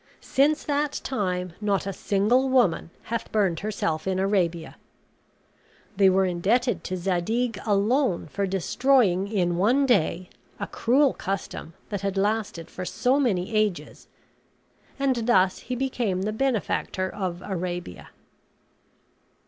[0.23, 4.77] Since that time not a single woman hath burned herself in Arabia.
[5.95, 12.01] They were indebted to Zadig alone for destroying in one day a cruel custom that
[12.01, 14.07] had lasted for so many ages
[14.97, 18.09] and thus he became the benefactor of Arabia.